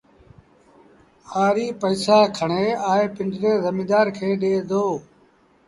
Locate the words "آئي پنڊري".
2.91-3.51